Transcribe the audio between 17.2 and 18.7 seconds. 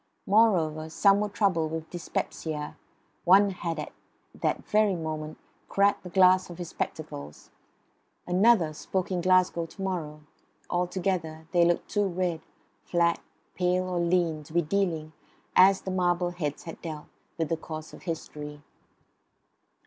with the course of history.